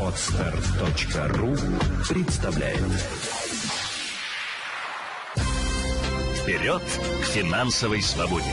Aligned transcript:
Отстар.ру 0.00 1.54
представляет 2.08 2.80
Вперед 6.42 6.82
к 6.82 7.24
финансовой 7.26 8.02
свободе! 8.02 8.44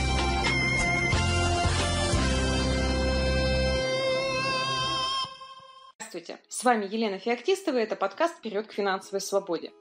Здравствуйте, 5.95 6.39
с 6.47 6.63
вами 6.63 6.85
Елена 6.85 7.17
Феоктистова, 7.17 7.79
и 7.79 7.81
это 7.81 7.95
подкаст 7.95 8.37
«Вперед 8.37 8.67
к 8.67 8.73
финансовой 8.73 9.21
свободе». 9.21 9.71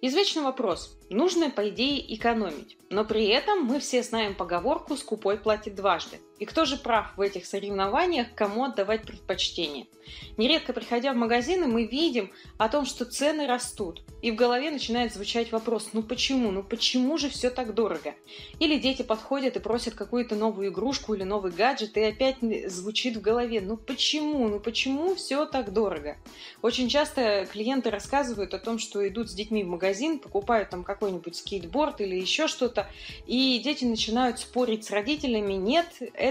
Извечный 0.00 0.42
вопрос. 0.42 0.98
Нужно, 1.10 1.50
по 1.50 1.68
идее, 1.68 2.14
экономить. 2.14 2.78
Но 2.90 3.04
при 3.04 3.26
этом 3.26 3.64
мы 3.64 3.80
все 3.80 4.02
знаем 4.02 4.34
поговорку 4.34 4.96
«скупой 4.96 5.38
платит 5.38 5.74
дважды». 5.74 6.20
И 6.42 6.44
кто 6.44 6.64
же 6.64 6.76
прав 6.76 7.16
в 7.16 7.20
этих 7.20 7.46
соревнованиях, 7.46 8.34
кому 8.34 8.64
отдавать 8.64 9.02
предпочтение? 9.02 9.86
Нередко, 10.36 10.72
приходя 10.72 11.12
в 11.12 11.16
магазины, 11.16 11.68
мы 11.68 11.84
видим 11.84 12.32
о 12.58 12.68
том, 12.68 12.84
что 12.84 13.04
цены 13.04 13.46
растут. 13.46 14.02
И 14.22 14.32
в 14.32 14.34
голове 14.34 14.70
начинает 14.70 15.12
звучать 15.12 15.52
вопрос, 15.52 15.90
ну 15.92 16.02
почему, 16.02 16.50
ну 16.50 16.62
почему 16.62 17.18
же 17.18 17.28
все 17.28 17.50
так 17.50 17.74
дорого? 17.74 18.14
Или 18.58 18.78
дети 18.78 19.02
подходят 19.02 19.56
и 19.56 19.60
просят 19.60 19.94
какую-то 19.94 20.34
новую 20.34 20.70
игрушку 20.70 21.14
или 21.14 21.22
новый 21.22 21.52
гаджет, 21.52 21.96
и 21.96 22.02
опять 22.02 22.38
звучит 22.66 23.16
в 23.16 23.20
голове, 23.20 23.60
ну 23.60 23.76
почему, 23.76 24.48
ну 24.48 24.58
почему 24.58 25.14
все 25.14 25.46
так 25.46 25.72
дорого? 25.72 26.16
Очень 26.60 26.88
часто 26.88 27.46
клиенты 27.50 27.90
рассказывают 27.90 28.54
о 28.54 28.58
том, 28.58 28.78
что 28.78 29.06
идут 29.06 29.30
с 29.30 29.34
детьми 29.34 29.64
в 29.64 29.68
магазин, 29.68 30.18
покупают 30.18 30.70
там 30.70 30.84
какой-нибудь 30.84 31.36
скейтборд 31.36 32.00
или 32.00 32.16
еще 32.16 32.48
что-то, 32.48 32.88
и 33.26 33.58
дети 33.58 33.84
начинают 33.84 34.38
спорить 34.38 34.84
с 34.84 34.90
родителями, 34.90 35.54
нет, 35.54 35.86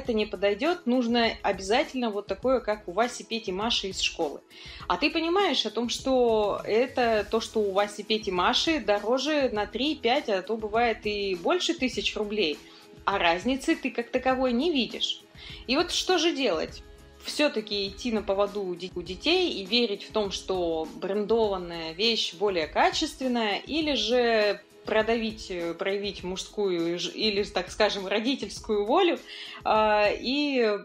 не 0.09 0.25
подойдет, 0.25 0.85
нужно 0.85 1.31
обязательно 1.41 2.09
вот 2.09 2.27
такое, 2.27 2.59
как 2.59 2.87
у 2.87 2.91
Васи, 2.91 3.23
Пети, 3.23 3.51
Маши 3.51 3.89
из 3.89 4.01
школы. 4.01 4.41
А 4.87 4.97
ты 4.97 5.09
понимаешь 5.09 5.65
о 5.65 5.71
том, 5.71 5.89
что 5.89 6.61
это 6.65 7.25
то, 7.29 7.39
что 7.39 7.59
у 7.59 7.71
Васи, 7.71 8.03
Пети, 8.03 8.31
Маши 8.31 8.79
дороже 8.79 9.49
на 9.51 9.65
3-5, 9.65 10.31
а 10.31 10.41
то 10.41 10.57
бывает 10.57 11.05
и 11.05 11.35
больше 11.35 11.73
тысяч 11.73 12.15
рублей, 12.15 12.57
а 13.05 13.17
разницы 13.17 13.75
ты 13.75 13.91
как 13.91 14.09
таковой 14.09 14.53
не 14.53 14.71
видишь. 14.71 15.21
И 15.67 15.75
вот 15.75 15.91
что 15.91 16.17
же 16.17 16.35
делать? 16.35 16.83
все-таки 17.23 17.87
идти 17.87 18.11
на 18.11 18.21
поводу 18.21 18.63
у 18.63 18.75
детей 18.75 19.51
и 19.51 19.65
верить 19.65 20.03
в 20.03 20.11
том, 20.11 20.31
что 20.31 20.87
брендованная 20.95 21.93
вещь 21.93 22.33
более 22.33 22.67
качественная, 22.67 23.57
или 23.59 23.93
же 23.93 24.61
продавить, 24.85 25.49
э, 25.49 25.73
проявить 25.73 26.23
мужскую 26.23 26.97
или, 26.97 27.43
так 27.43 27.71
скажем, 27.71 28.07
родительскую 28.07 28.85
волю 28.85 29.19
э, 29.63 30.15
и 30.19 30.77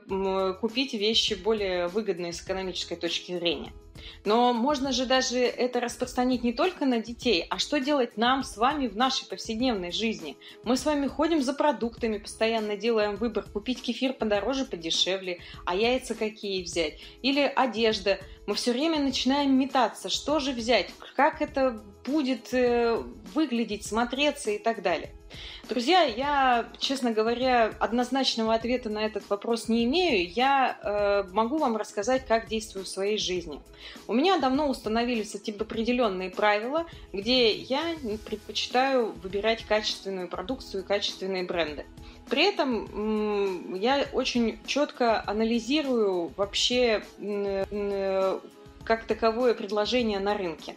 купить 0.61 0.95
вещи 0.95 1.35
более 1.35 1.89
выгодные 1.89 2.33
с 2.33 2.43
экономической 2.43 2.97
точки 2.97 3.39
зрения. 3.39 3.73
Но 4.25 4.53
можно 4.53 4.93
же 4.93 5.07
даже 5.07 5.39
это 5.39 5.81
распространить 5.81 6.43
не 6.43 6.53
только 6.53 6.85
на 6.85 7.01
детей, 7.01 7.47
а 7.49 7.59
что 7.59 7.81
делать 7.81 8.17
нам 8.17 8.43
с 8.43 8.57
вами 8.57 8.89
в 8.89 8.97
нашей 8.97 9.27
повседневной 9.27 9.93
жизни? 9.93 10.37
Мы 10.65 10.77
с 10.77 10.85
вами 10.85 11.07
ходим 11.07 11.43
за 11.43 11.53
продуктами, 11.53 12.19
постоянно 12.19 12.77
делаем 12.77 13.17
выбор, 13.17 13.45
купить 13.53 13.83
кефир 13.83 14.13
подороже, 14.13 14.65
подешевле, 14.65 15.41
а 15.65 15.75
яйца 15.75 16.15
какие 16.15 16.63
взять? 16.63 17.01
Или 17.23 17.41
одежда. 17.41 18.19
Мы 18.47 18.55
все 18.55 18.73
время 18.73 19.01
начинаем 19.01 19.59
метаться, 19.59 20.09
что 20.09 20.39
же 20.39 20.53
взять, 20.53 20.91
как 21.17 21.43
это 21.43 21.83
будет 22.07 22.53
э, 22.53 23.03
выглядеть, 23.35 23.85
смотреться 23.85 24.51
и 24.51 24.59
так 24.59 24.83
далее. 24.83 25.11
Друзья, 25.69 26.03
я, 26.03 26.69
честно 26.79 27.11
говоря, 27.11 27.75
однозначного 27.81 28.55
ответа 28.55 28.89
на 28.89 29.05
этот 29.05 29.29
вопрос 29.29 29.69
не 29.69 29.85
имею. 29.85 30.31
Я 30.31 30.79
э, 30.81 31.25
могу 31.33 31.59
вам 31.59 31.77
рассказать, 31.77 32.25
как 32.27 32.47
действую 32.47 32.85
в 32.85 32.89
своей 32.89 33.19
жизни. 33.19 33.61
У 34.07 34.15
меня 34.15 34.39
давно 34.39 34.69
установились 34.69 35.33
типа 35.33 35.65
определенные 35.65 36.31
правила, 36.31 36.87
где 37.13 37.53
я 37.53 37.83
предпочитаю 38.25 39.13
выбирать 39.23 39.65
качественную 39.65 40.29
продукцию 40.29 40.85
и 40.85 40.87
качественные 40.87 41.43
бренды. 41.43 41.85
При 42.31 42.45
этом 42.45 43.75
я 43.75 44.07
очень 44.13 44.59
четко 44.67 45.23
анализирую 45.29 46.33
вообще 46.37 47.03
как 48.85 49.05
таковое 49.05 49.55
предложение 49.55 50.21
на 50.21 50.35
рынке. 50.35 50.77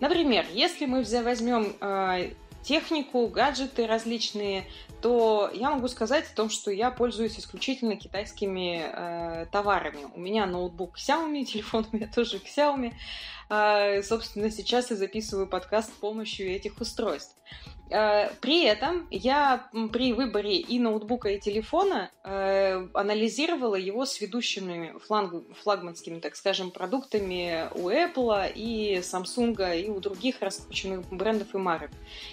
Например, 0.00 0.46
если 0.52 0.86
мы 0.86 1.02
возьмем 1.02 1.74
э, 1.80 2.32
технику, 2.62 3.26
гаджеты 3.28 3.86
различные, 3.86 4.64
то 5.00 5.50
я 5.52 5.70
могу 5.70 5.88
сказать 5.88 6.26
о 6.30 6.36
том, 6.36 6.48
что 6.48 6.70
я 6.70 6.90
пользуюсь 6.90 7.38
исключительно 7.38 7.96
китайскими 7.96 8.84
э, 8.84 9.46
товарами. 9.50 10.06
У 10.14 10.20
меня 10.20 10.46
ноутбук 10.46 10.96
Xiaomi, 10.96 11.44
телефон 11.52 11.86
у 11.92 11.96
меня 11.96 12.06
тоже 12.06 12.38
Xiaomi. 12.38 12.92
Э, 13.52 14.02
собственно, 14.02 14.50
сейчас 14.50 14.90
я 14.90 14.96
записываю 14.96 15.46
подкаст 15.46 15.90
с 15.90 15.96
помощью 15.98 16.50
этих 16.50 16.80
устройств. 16.80 17.36
Э, 17.90 18.30
при 18.40 18.64
этом 18.64 19.06
я 19.10 19.68
при 19.92 20.14
выборе 20.14 20.56
и 20.56 20.78
ноутбука, 20.78 21.28
и 21.28 21.38
телефона 21.38 22.10
э, 22.24 22.88
анализировала 22.94 23.74
его 23.74 24.06
с 24.06 24.22
ведущими 24.22 24.94
флаг, 25.00 25.34
флагманскими, 25.62 26.18
так 26.20 26.34
скажем, 26.34 26.70
продуктами 26.70 27.68
у 27.74 27.90
Apple 27.90 28.50
и 28.54 29.00
Samsung 29.02 29.82
и 29.82 29.90
у 29.90 30.00
других 30.00 30.40
раскрученных 30.40 31.06
брендов 31.10 31.54
и 31.54 31.58
марок. 31.58 31.90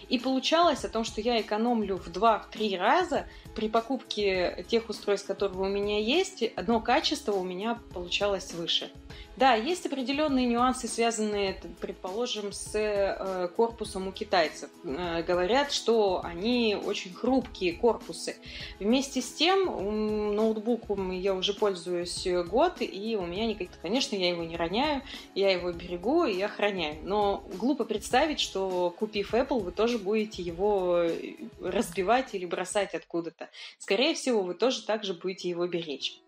И 0.07 0.19
получалось 0.19 0.85
о 0.85 0.89
том, 0.89 1.03
что 1.03 1.19
я 1.19 1.41
экономлю 1.41 1.97
в 1.97 2.07
2-3 2.07 2.77
раза 2.77 3.27
при 3.55 3.67
покупке 3.67 4.65
тех 4.69 4.87
устройств, 4.87 5.27
которые 5.27 5.59
у 5.59 5.67
меня 5.67 5.99
есть, 5.99 6.43
одно 6.55 6.79
качество 6.79 7.33
у 7.33 7.43
меня 7.43 7.77
получалось 7.93 8.53
выше. 8.53 8.89
Да, 9.39 9.53
есть 9.53 9.85
определенные 9.85 10.45
нюансы, 10.45 10.89
связанные, 10.89 11.57
предположим, 11.79 12.51
с 12.51 12.75
э, 12.75 13.47
корпусом 13.55 14.09
у 14.09 14.11
китайцев. 14.11 14.69
Э, 14.83 15.23
говорят, 15.23 15.71
что 15.71 16.19
они 16.25 16.75
очень 16.75 17.13
хрупкие 17.13 17.71
корпусы. 17.71 18.35
Вместе 18.81 19.21
с 19.21 19.31
тем, 19.31 20.35
ноутбуком 20.35 21.11
я 21.11 21.33
уже 21.33 21.53
пользуюсь 21.53 22.27
год, 22.49 22.81
и 22.81 23.15
у 23.15 23.25
меня 23.25 23.45
никаких, 23.45 23.79
конечно, 23.81 24.17
я 24.17 24.27
его 24.27 24.43
не 24.43 24.57
роняю, 24.57 25.03
я 25.35 25.51
его 25.51 25.71
берегу 25.71 26.25
и 26.25 26.41
охраняю. 26.41 26.97
Но 27.03 27.41
глупо 27.57 27.85
представить, 27.85 28.41
что 28.41 28.93
купив 28.99 29.33
Apple, 29.33 29.61
вы 29.61 29.71
тоже 29.71 29.99
будете 29.99 30.43
его 30.43 31.05
разбивать 31.61 32.35
или 32.35 32.45
бросать 32.45 32.93
откуда-то. 32.93 33.47
Скорее 33.77 34.15
всего, 34.15 34.41
вы 34.41 34.53
тоже 34.53 34.83
также 34.83 35.13
будете 35.13 35.47
его 35.47 35.65
беречь. 35.65 36.19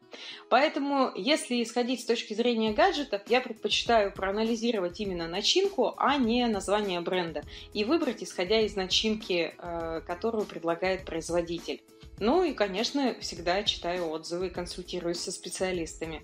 Поэтому, 0.49 1.11
если 1.15 1.61
исходить 1.63 2.01
с 2.01 2.05
точки 2.05 2.33
зрения 2.33 2.73
гаджетов, 2.73 3.21
я 3.27 3.41
предпочитаю 3.41 4.11
проанализировать 4.11 4.99
именно 4.99 5.27
начинку, 5.27 5.93
а 5.97 6.17
не 6.17 6.45
название 6.47 7.01
бренда, 7.01 7.43
и 7.73 7.83
выбрать, 7.83 8.23
исходя 8.23 8.59
из 8.59 8.75
начинки, 8.75 9.53
э, 9.57 10.01
которую 10.05 10.45
предлагает 10.45 11.05
производитель. 11.05 11.81
Ну 12.21 12.43
и, 12.43 12.53
конечно, 12.53 13.15
всегда 13.19 13.63
читаю 13.63 14.07
отзывы 14.11 14.47
и 14.47 14.49
консультируюсь 14.51 15.19
со 15.19 15.31
специалистами. 15.31 16.21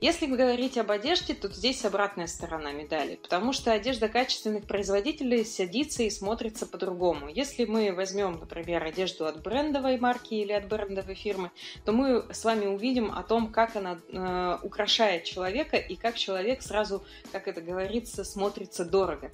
Если 0.00 0.26
говорить 0.26 0.76
об 0.76 0.90
одежде, 0.90 1.34
то 1.34 1.48
здесь 1.48 1.84
обратная 1.84 2.26
сторона 2.26 2.72
медали, 2.72 3.14
потому 3.14 3.52
что 3.52 3.72
одежда 3.72 4.08
качественных 4.08 4.66
производителей 4.66 5.44
садится 5.44 6.02
и 6.02 6.10
смотрится 6.10 6.66
по-другому. 6.66 7.28
Если 7.28 7.64
мы 7.64 7.92
возьмем, 7.92 8.32
например, 8.40 8.82
одежду 8.82 9.26
от 9.26 9.40
брендовой 9.40 9.98
марки 9.98 10.34
или 10.34 10.50
от 10.50 10.66
брендовой 10.66 11.14
фирмы, 11.14 11.52
то 11.84 11.92
мы 11.92 12.24
с 12.32 12.44
вами 12.44 12.66
увидим 12.66 13.12
о 13.12 13.22
том, 13.22 13.52
как 13.52 13.76
она 13.76 14.00
э, 14.08 14.58
украшает 14.64 15.22
человека 15.22 15.76
и 15.76 15.94
как 15.94 16.16
человек 16.16 16.62
сразу, 16.62 17.04
как 17.30 17.46
это 17.46 17.60
говорится, 17.60 18.24
смотрится 18.24 18.84
дорого. 18.84 19.30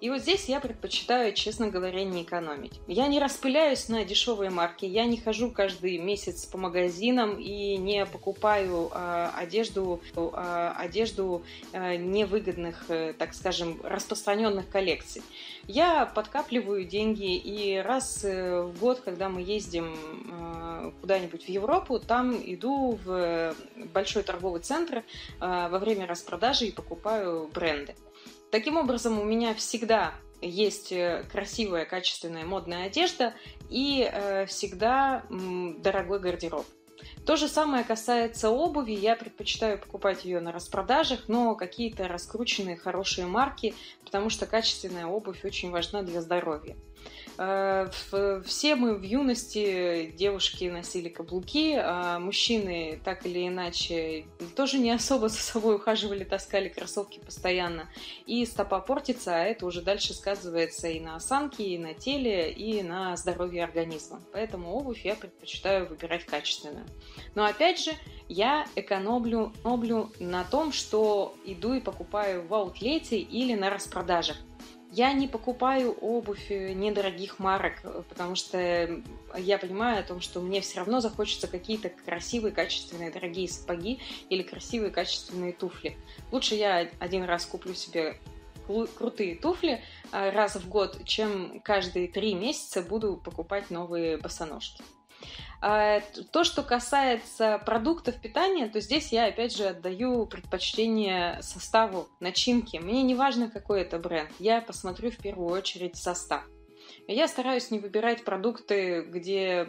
И 0.00 0.10
вот 0.10 0.20
здесь 0.20 0.48
я 0.48 0.60
предпочитаю, 0.60 1.32
честно 1.32 1.68
говоря, 1.68 2.04
не 2.04 2.22
экономить. 2.22 2.80
Я 2.86 3.06
не 3.08 3.18
распыляюсь 3.18 3.88
на 3.88 4.04
дешевые 4.04 4.50
марки, 4.50 4.84
я 4.84 5.06
не 5.06 5.16
хожу 5.16 5.31
каждый 5.50 5.98
месяц 5.98 6.44
по 6.46 6.58
магазинам 6.58 7.38
и 7.38 7.76
не 7.76 8.06
покупаю 8.06 8.90
э, 8.92 9.30
одежду 9.36 10.00
э, 10.14 10.72
одежду 10.76 11.42
э, 11.72 11.96
невыгодных, 11.96 12.84
э, 12.88 13.14
так 13.14 13.34
скажем, 13.34 13.80
распространенных 13.82 14.68
коллекций. 14.68 15.22
Я 15.66 16.06
подкапливаю 16.06 16.84
деньги, 16.84 17.36
и 17.36 17.76
раз 17.76 18.24
в 18.24 18.72
год, 18.80 19.00
когда 19.04 19.28
мы 19.28 19.42
ездим 19.42 19.96
куда-нибудь 21.00 21.44
в 21.44 21.48
Европу, 21.48 22.00
там 22.00 22.36
иду 22.44 22.98
в 23.04 23.54
большой 23.94 24.24
торговый 24.24 24.60
центр 24.60 25.04
во 25.38 25.78
время 25.78 26.08
распродажи 26.08 26.66
и 26.66 26.72
покупаю 26.72 27.48
бренды. 27.54 27.94
Таким 28.50 28.76
образом, 28.76 29.20
у 29.20 29.24
меня 29.24 29.54
всегда 29.54 30.14
есть 30.42 30.92
красивая, 31.30 31.84
качественная 31.86 32.44
модная 32.44 32.86
одежда 32.86 33.34
и 33.70 34.10
всегда 34.48 35.22
дорогой 35.30 36.20
гардероб. 36.20 36.66
То 37.26 37.36
же 37.36 37.48
самое 37.48 37.84
касается 37.84 38.50
обуви. 38.50 38.92
Я 38.92 39.16
предпочитаю 39.16 39.78
покупать 39.78 40.24
ее 40.24 40.40
на 40.40 40.52
распродажах, 40.52 41.28
но 41.28 41.54
какие-то 41.54 42.06
раскрученные 42.08 42.76
хорошие 42.76 43.26
марки, 43.26 43.74
потому 44.04 44.30
что 44.30 44.46
качественная 44.46 45.06
обувь 45.06 45.44
очень 45.44 45.70
важна 45.70 46.02
для 46.02 46.20
здоровья. 46.20 46.76
Э, 47.42 47.90
все 48.44 48.76
мы 48.76 48.94
в 48.94 49.02
юности, 49.02 50.12
девушки 50.16 50.64
носили 50.64 51.08
каблуки, 51.08 51.74
а 51.76 52.18
мужчины 52.18 53.00
так 53.04 53.26
или 53.26 53.48
иначе 53.48 54.26
тоже 54.54 54.78
не 54.78 54.90
особо 54.90 55.28
за 55.28 55.38
собой 55.38 55.76
ухаживали, 55.76 56.24
таскали 56.24 56.68
кроссовки 56.68 57.18
постоянно. 57.18 57.88
И 58.26 58.46
стопа 58.46 58.80
портится, 58.80 59.34
а 59.34 59.44
это 59.44 59.66
уже 59.66 59.82
дальше 59.82 60.14
сказывается 60.14 60.88
и 60.88 61.00
на 61.00 61.16
осанке, 61.16 61.64
и 61.64 61.78
на 61.78 61.94
теле, 61.94 62.52
и 62.52 62.82
на 62.82 63.16
здоровье 63.16 63.64
организма. 63.64 64.20
Поэтому 64.32 64.74
обувь 64.74 65.04
я 65.04 65.14
предпочитаю 65.14 65.86
выбирать 65.86 66.24
качественную. 66.24 66.86
Но 67.34 67.44
опять 67.44 67.80
же, 67.80 67.92
я 68.28 68.66
экономлю, 68.76 69.52
экономлю 69.62 70.10
на 70.20 70.44
том, 70.44 70.72
что 70.72 71.34
иду 71.44 71.74
и 71.74 71.80
покупаю 71.80 72.46
в 72.46 72.54
аутлете 72.54 73.18
или 73.18 73.54
на 73.54 73.70
распродажах. 73.70 74.36
Я 74.92 75.14
не 75.14 75.26
покупаю 75.26 75.92
обувь 76.02 76.50
э, 76.50 76.74
недорогих 76.74 77.38
марок, 77.38 77.80
э, 77.82 78.02
потому 78.10 78.34
что 78.34 79.02
я 79.38 79.56
понимаю 79.56 80.00
о 80.00 80.02
том, 80.02 80.20
что 80.20 80.40
мне 80.40 80.60
все 80.60 80.80
равно 80.80 81.00
захочется 81.00 81.48
какие-то 81.48 81.88
красивые, 81.88 82.52
качественные, 82.52 83.10
дорогие 83.10 83.48
сапоги 83.48 84.00
или 84.28 84.42
красивые, 84.42 84.90
качественные 84.90 85.54
туфли. 85.54 85.96
Лучше 86.30 86.56
я 86.56 86.90
один 86.98 87.24
раз 87.24 87.46
куплю 87.46 87.72
себе 87.72 88.18
крутые 88.98 89.34
туфли 89.36 89.82
э, 90.12 90.30
раз 90.30 90.56
в 90.56 90.68
год, 90.68 91.02
чем 91.04 91.60
каждые 91.60 92.06
три 92.06 92.34
месяца 92.34 92.82
буду 92.82 93.16
покупать 93.16 93.70
новые 93.70 94.18
босоножки. 94.18 94.84
А, 95.64 96.00
то, 96.32 96.42
что 96.42 96.64
касается 96.64 97.62
продуктов 97.64 98.20
питания, 98.20 98.66
то 98.66 98.80
здесь 98.80 99.12
я 99.12 99.26
опять 99.26 99.56
же 99.56 99.68
отдаю 99.68 100.26
предпочтение 100.26 101.40
составу 101.40 102.08
начинки. 102.18 102.78
Мне 102.78 103.04
не 103.04 103.14
важно, 103.14 103.48
какой 103.48 103.82
это 103.82 104.00
бренд. 104.00 104.28
Я 104.40 104.60
посмотрю 104.60 105.12
в 105.12 105.18
первую 105.18 105.50
очередь 105.50 105.96
состав. 105.96 106.42
Я 107.06 107.28
стараюсь 107.28 107.70
не 107.70 107.78
выбирать 107.78 108.24
продукты, 108.24 109.02
где 109.02 109.68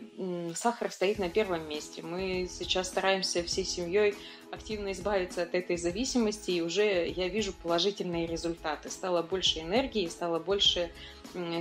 сахар 0.56 0.92
стоит 0.92 1.20
на 1.20 1.30
первом 1.30 1.70
месте. 1.70 2.02
Мы 2.02 2.50
сейчас 2.50 2.88
стараемся 2.88 3.44
всей 3.44 3.64
семьей 3.64 4.16
активно 4.52 4.94
избавиться 4.94 5.44
от 5.44 5.54
этой 5.54 5.78
зависимости, 5.78 6.52
и 6.52 6.62
уже 6.62 7.08
я 7.08 7.28
вижу 7.28 7.54
положительные 7.54 8.26
результаты. 8.26 8.90
Стало 8.90 9.22
больше 9.22 9.60
энергии, 9.60 10.08
стало 10.08 10.40
больше 10.40 10.92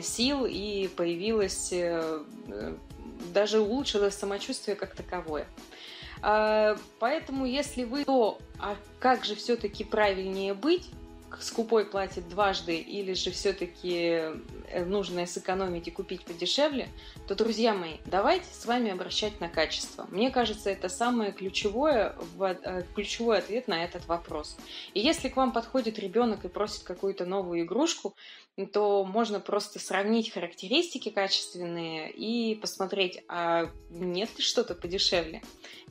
сил, 0.02 0.46
и 0.46 0.88
появилась 0.88 1.70
э, 1.73 2.23
даже 3.32 3.61
улучшилось 3.61 4.14
самочувствие 4.14 4.76
как 4.76 4.94
таковое. 4.94 5.47
А, 6.23 6.76
поэтому, 6.99 7.47
если 7.47 7.85
вы 7.85 8.05
то, 8.05 8.38
а 8.59 8.76
как 9.00 9.25
же 9.25 9.35
все-таки 9.35 9.85
правильнее 9.85 10.55
быть, 10.55 10.88
скупой 11.41 11.85
платит 11.85 12.29
дважды, 12.29 12.76
или 12.76 13.14
же 13.14 13.31
все-таки 13.31 14.35
э, 14.69 14.85
нужно 14.85 15.26
сэкономить 15.26 15.88
и 15.88 15.91
купить 15.91 16.25
подешевле, 16.25 16.88
то, 17.34 17.44
друзья 17.44 17.73
мои, 17.73 17.94
давайте 18.05 18.44
с 18.52 18.67
вами 18.67 18.90
обращать 18.90 19.40
на 19.40 19.49
качество. 19.49 20.06
Мне 20.11 20.31
кажется, 20.31 20.69
это 20.69 20.90
самое 20.90 21.32
ключевое, 21.32 22.14
э, 22.38 22.82
ключевой 22.94 23.38
ответ 23.38 23.69
на 23.69 23.84
этот 23.84 24.06
вопрос. 24.06 24.58
И 24.93 25.00
если 25.00 25.31
к 25.31 25.37
вам 25.37 25.52
подходит 25.52 25.99
ребенок 25.99 26.44
и 26.44 26.49
просит 26.49 26.82
какую-то 26.82 27.25
новую 27.25 27.62
игрушку, 27.62 28.14
то 28.73 29.05
можно 29.05 29.40
просто 29.40 29.79
сравнить 29.79 30.31
характеристики 30.31 31.08
качественные 31.08 32.11
и 32.11 32.55
посмотреть, 32.55 33.25
а 33.29 33.70
нет 33.88 34.28
ли 34.37 34.44
что-то 34.44 34.75
подешевле. 34.75 35.43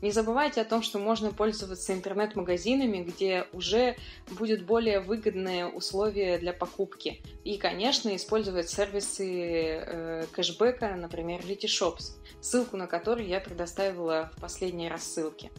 Не 0.02 0.12
забывайте 0.12 0.62
о 0.62 0.66
том, 0.66 0.82
что 0.82 0.98
можно 0.98 1.32
пользоваться 1.32 1.94
интернет-магазинами, 1.94 3.04
где 3.04 3.46
уже 3.54 3.96
будет 4.32 4.66
более 4.66 5.00
выгодные 5.00 5.68
условия 5.68 6.38
для 6.40 6.54
покупки. 6.54 7.22
И, 7.44 7.58
конечно, 7.58 8.16
использовать 8.16 8.70
сервисы 8.70 9.28
э, 9.28 10.26
кэшбэка, 10.32 10.96
например, 10.96 11.31
Letyshops, 11.39 12.18
ссылку 12.42 12.78
на 12.78 12.88
который 12.88 13.28
я 13.28 13.39
предоставила 13.39 14.31
в 14.36 14.42
последней 14.42 14.89
рассылке. 14.89 15.51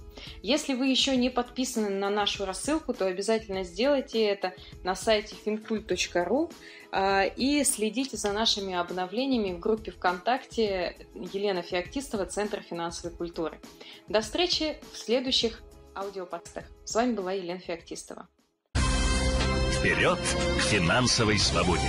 Если 0.43 0.75
вы 0.75 0.87
еще 0.87 1.17
не 1.17 1.31
подписаны 1.31 1.89
на 1.91 2.11
нашу 2.11 2.45
рассылку, 2.45 2.93
то 2.95 3.07
обязательно 3.07 3.65
сделайте 3.65 4.23
это 4.25 4.55
на 4.83 4.95
сайте 4.95 5.37
fincult.ru 5.45 6.53
а, 6.91 7.25
и 7.25 7.65
следите 7.65 8.17
за 8.17 8.33
нашими 8.33 8.75
обновлениями 8.75 9.55
в 9.55 9.61
группе 9.61 9.93
ВКонтакте 9.93 11.07
Елена 11.15 11.63
Феоктистова, 11.63 12.27
Центр 12.27 12.63
финансовой 12.63 13.17
культуры. 13.17 13.61
До 14.09 14.21
встречи 14.21 14.77
в 14.93 14.99
следующих 14.99 15.63
аудиоподстах. 15.95 16.65
С 16.85 16.95
вами 16.95 17.15
была 17.15 17.33
Елена 17.33 17.61
Феоктистова. 17.61 18.29
Вперед 19.83 20.19
к 20.19 20.61
финансовой 20.61 21.39
свободе! 21.39 21.89